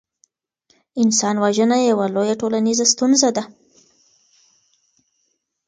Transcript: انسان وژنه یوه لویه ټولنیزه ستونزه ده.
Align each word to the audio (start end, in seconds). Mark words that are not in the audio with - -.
انسان 1.01 1.35
وژنه 1.43 1.77
یوه 1.89 2.05
لویه 2.15 2.35
ټولنیزه 2.41 2.85
ستونزه 2.93 3.29
ده. 3.35 3.43